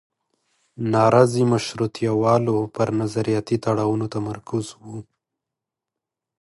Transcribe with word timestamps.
نارضي 0.93 1.43
مشروطیه 1.53 2.11
والو 2.21 2.57
پر 2.75 2.87
نظریاتي 3.01 3.57
تړاوونو 3.65 4.05
تمرکز 4.15 4.65
و. 4.85 4.89